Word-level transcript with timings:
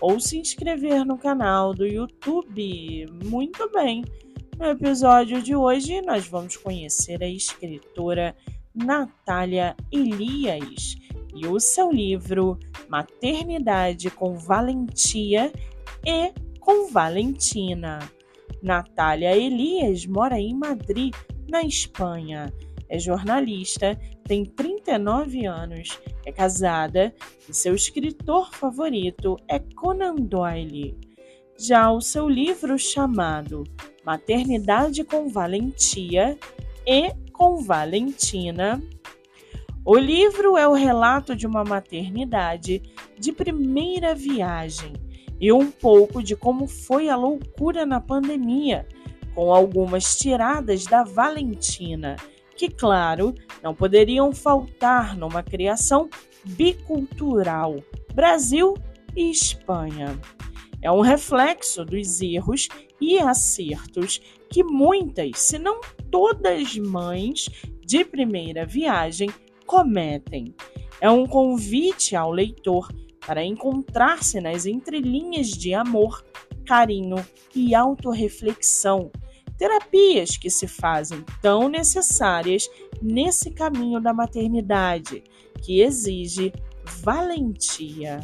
ou 0.00 0.20
se 0.20 0.38
inscrever 0.38 1.04
no 1.04 1.18
canal 1.18 1.74
do 1.74 1.86
YouTube. 1.86 3.06
Muito 3.24 3.70
bem! 3.72 4.04
No 4.58 4.66
episódio 4.66 5.40
de 5.40 5.54
hoje, 5.54 6.00
nós 6.02 6.26
vamos 6.26 6.56
conhecer 6.56 7.22
a 7.22 7.28
escritora 7.28 8.34
Natália 8.74 9.76
Elias 9.92 10.96
e 11.34 11.46
o 11.46 11.60
seu 11.60 11.92
livro 11.92 12.58
Maternidade 12.88 14.10
com 14.10 14.36
Valentia 14.36 15.52
e 16.04 16.32
com 16.60 16.90
Valentina. 16.90 18.00
Natália 18.62 19.36
Elias 19.36 20.06
mora 20.06 20.40
em 20.40 20.54
Madrid, 20.54 21.14
na 21.48 21.62
Espanha. 21.62 22.52
É 22.88 22.98
jornalista, 22.98 23.98
tem 24.24 24.44
39 24.44 25.46
anos, 25.46 26.00
é 26.28 26.32
casada 26.32 27.14
e 27.48 27.54
seu 27.54 27.74
escritor 27.74 28.54
favorito 28.54 29.36
é 29.48 29.58
Conan 29.58 30.14
Doyle. 30.14 30.94
Já 31.58 31.90
o 31.90 32.02
seu 32.02 32.28
livro 32.28 32.78
chamado 32.78 33.64
Maternidade 34.04 35.04
com 35.04 35.28
Valentia 35.30 36.38
e 36.86 37.14
com 37.32 37.62
Valentina. 37.62 38.80
O 39.84 39.96
livro 39.96 40.58
é 40.58 40.68
o 40.68 40.74
relato 40.74 41.34
de 41.34 41.46
uma 41.46 41.64
maternidade 41.64 42.82
de 43.18 43.32
primeira 43.32 44.14
viagem 44.14 44.92
e 45.40 45.50
um 45.50 45.70
pouco 45.70 46.22
de 46.22 46.36
como 46.36 46.66
foi 46.66 47.08
a 47.08 47.16
loucura 47.16 47.86
na 47.86 48.00
pandemia, 48.00 48.86
com 49.34 49.52
algumas 49.52 50.16
tiradas 50.16 50.84
da 50.84 51.04
Valentina, 51.04 52.16
que, 52.58 52.68
claro, 52.68 53.32
não 53.62 53.72
poderiam 53.72 54.32
faltar 54.32 55.16
numa 55.16 55.44
criação 55.44 56.10
bicultural 56.44 57.76
Brasil 58.12 58.74
e 59.16 59.30
Espanha. 59.30 60.20
É 60.82 60.90
um 60.90 61.00
reflexo 61.00 61.84
dos 61.84 62.20
erros 62.20 62.68
e 63.00 63.18
acertos 63.20 64.20
que 64.50 64.64
muitas, 64.64 65.38
se 65.38 65.56
não 65.56 65.80
todas 66.10 66.76
mães 66.76 67.48
de 67.86 68.04
primeira 68.04 68.66
viagem 68.66 69.30
cometem. 69.64 70.52
É 71.00 71.08
um 71.08 71.26
convite 71.26 72.16
ao 72.16 72.32
leitor 72.32 72.88
para 73.24 73.44
encontrar-se 73.44 74.40
nas 74.40 74.66
entrelinhas 74.66 75.48
de 75.48 75.74
amor, 75.74 76.24
carinho 76.66 77.24
e 77.54 77.74
autorreflexão, 77.74 79.12
terapias 79.58 80.36
que 80.36 80.48
se 80.48 80.68
fazem 80.68 81.24
tão 81.42 81.68
necessárias 81.68 82.70
nesse 83.02 83.50
caminho 83.50 84.00
da 84.00 84.14
maternidade, 84.14 85.22
que 85.62 85.80
exige 85.80 86.52
valentia. 87.02 88.20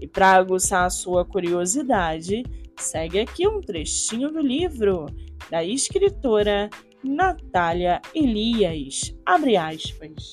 E 0.00 0.06
para 0.08 0.32
aguçar 0.32 0.86
a 0.86 0.90
sua 0.90 1.24
curiosidade, 1.24 2.42
segue 2.76 3.20
aqui 3.20 3.46
um 3.46 3.60
trechinho 3.60 4.32
do 4.32 4.40
livro 4.40 5.06
da 5.50 5.62
escritora 5.62 6.70
Natália 7.04 8.00
Elias. 8.14 9.14
Abre 9.24 9.56
aspas. 9.56 10.32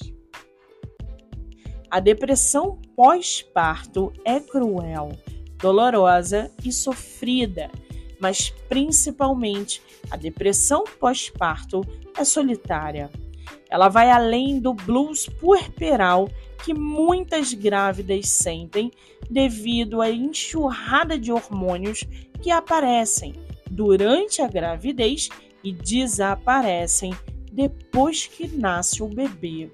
A 1.91 1.99
depressão 1.99 2.79
pós-parto 2.95 4.13
é 4.23 4.39
cruel, 4.39 5.11
dolorosa 5.57 6.51
e 6.63 6.71
sofrida, 6.71 7.69
mas 8.19 8.49
principalmente 8.67 9.81
a 10.09 10.17
depressão 10.17 10.83
pós-parto 10.99 11.81
é 12.17 12.23
solitária. 12.23 13.09
Ela 13.69 13.87
vai 13.87 14.09
além 14.09 14.59
do 14.59 14.73
blues 14.73 15.27
puerperal 15.27 16.29
que 16.63 16.73
muitas 16.73 17.53
grávidas 17.53 18.27
sentem 18.29 18.91
devido 19.29 20.01
à 20.01 20.09
enxurrada 20.09 21.17
de 21.17 21.31
hormônios 21.31 22.03
que 22.41 22.51
aparecem 22.51 23.33
durante 23.69 24.41
a 24.41 24.47
gravidez 24.47 25.29
e 25.63 25.71
desaparecem 25.71 27.13
depois 27.51 28.27
que 28.27 28.47
nasce 28.47 29.03
o 29.03 29.07
bebê. 29.07 29.71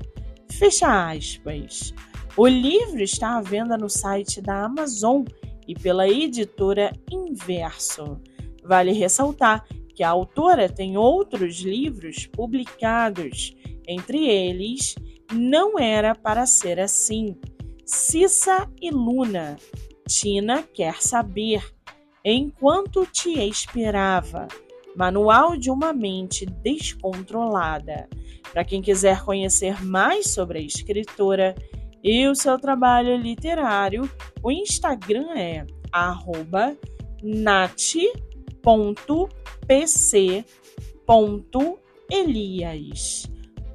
Fecha 0.50 1.12
aspas. 1.12 1.94
O 2.38 2.48
livro 2.48 3.02
está 3.02 3.38
à 3.38 3.42
venda 3.42 3.78
no 3.78 3.90
site 3.90 4.42
da 4.42 4.66
Amazon 4.66 5.24
e 5.68 5.74
pela 5.74 6.08
editora 6.08 6.92
Inverso. 7.12 8.20
Vale 8.66 8.92
ressaltar 8.92 9.66
que 9.94 10.04
a 10.04 10.10
autora 10.10 10.68
tem 10.68 10.98
outros 10.98 11.60
livros 11.62 12.26
publicados, 12.28 13.56
entre 13.88 14.28
eles 14.28 14.96
Não 15.32 15.80
Era 15.80 16.14
Para 16.14 16.46
Ser 16.46 16.80
Assim, 16.80 17.38
Cissa 17.86 18.70
e 18.82 18.92
Luna, 18.92 19.58
Tina 20.08 20.64
Quer 20.64 21.02
Saber, 21.02 21.64
Enquanto 22.24 23.06
Te 23.06 23.40
Esperava, 23.48 24.48
Manual 24.96 25.56
de 25.56 25.70
uma 25.70 25.94
Mente 25.94 26.46
Descontrolada. 26.46 28.10
Para 28.52 28.66
quem 28.66 28.82
quiser 28.82 29.24
conhecer 29.24 29.84
mais 29.84 30.32
sobre 30.32 30.60
a 30.60 30.62
escritora, 30.62 31.56
e 32.04 32.28
o 32.28 32.36
seu 32.36 32.60
trabalho 32.60 33.18
literário, 33.18 34.10
o 34.44 34.52
Instagram 34.52 35.32
é 35.36 35.66
nat.pc.elias. 38.66 39.28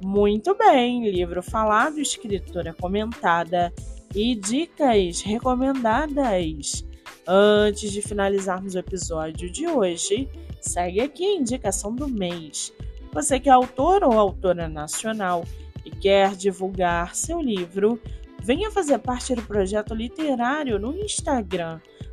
Muito 0.03 0.55
bem, 0.55 1.09
livro 1.09 1.41
falado, 1.41 1.99
escritora 1.99 2.73
comentada 2.73 3.73
e 4.13 4.35
dicas 4.35 5.21
recomendadas. 5.21 6.85
Antes 7.25 7.91
de 7.91 8.01
finalizarmos 8.01 8.75
o 8.75 8.79
episódio 8.79 9.49
de 9.49 9.67
hoje, 9.67 10.27
segue 10.59 10.99
aqui 10.99 11.23
a 11.25 11.35
indicação 11.35 11.95
do 11.95 12.09
mês. 12.09 12.73
Você 13.13 13.39
que 13.39 13.47
é 13.47 13.51
autor 13.51 14.03
ou 14.03 14.19
autora 14.19 14.67
nacional 14.67 15.45
e 15.85 15.91
quer 15.91 16.35
divulgar 16.35 17.15
seu 17.15 17.39
livro, 17.39 18.01
Venha 18.43 18.71
fazer 18.71 18.97
parte 18.97 19.35
do 19.35 19.43
projeto 19.43 19.93
literário 19.93 20.79
no 20.79 20.97
Instagram, 20.97 21.79